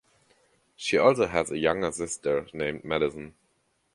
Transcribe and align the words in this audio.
She 0.75 0.97
also 0.97 1.27
has 1.27 1.51
a 1.51 1.59
younger 1.59 1.91
sister 1.91 2.47
named 2.53 2.83
Madison. 2.83 3.35